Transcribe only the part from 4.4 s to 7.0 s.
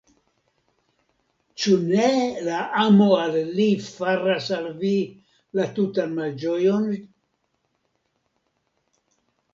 al vi la tutan malĝojon?